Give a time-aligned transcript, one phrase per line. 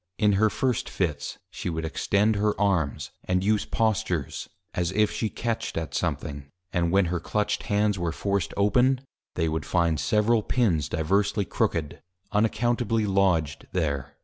[0.17, 5.29] In her first Fits, she would Extend her Arms, and use Postures, as if she
[5.29, 9.01] catched at something, and when her Clutched Hands were forced open,
[9.35, 12.01] they would find several Pins diversely Crooked,
[12.31, 14.17] unaccountably lodged there.